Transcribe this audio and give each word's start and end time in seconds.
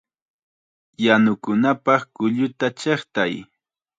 ¡Yanukunapaq 1.03 2.01
kulluta 2.15 2.67
chiqtay! 2.79 3.33